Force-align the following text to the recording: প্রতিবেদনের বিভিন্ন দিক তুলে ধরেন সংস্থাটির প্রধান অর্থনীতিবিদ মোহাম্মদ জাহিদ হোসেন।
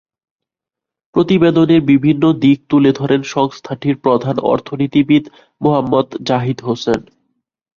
প্রতিবেদনের 1.15 1.81
বিভিন্ন 1.83 2.23
দিক 2.39 2.57
তুলে 2.69 2.91
ধরেন 2.91 3.21
সংস্থাটির 3.33 3.95
প্রধান 3.97 4.35
অর্থনীতিবিদ 4.51 5.23
মোহাম্মদ 5.61 6.07
জাহিদ 6.23 6.57
হোসেন। 6.61 6.99